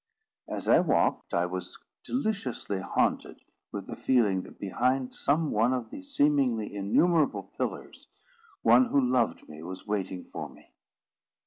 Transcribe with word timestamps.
As 0.47 0.67
I 0.67 0.79
walked, 0.79 1.31
I 1.31 1.45
was 1.45 1.77
deliciously 2.03 2.79
haunted 2.79 3.41
with 3.71 3.85
the 3.85 3.95
feeling 3.95 4.41
that 4.41 4.57
behind 4.57 5.13
some 5.13 5.51
one 5.51 5.73
of 5.73 5.91
the 5.91 6.01
seemingly 6.01 6.73
innumerable 6.75 7.51
pillars, 7.55 8.07
one 8.63 8.85
who 8.85 8.99
loved 8.99 9.47
me 9.47 9.61
was 9.61 9.85
waiting 9.85 10.23
for 10.25 10.49
me. 10.49 10.73